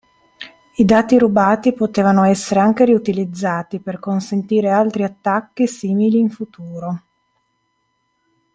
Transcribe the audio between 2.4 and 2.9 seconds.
anche